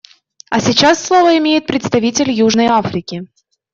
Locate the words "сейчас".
0.59-1.05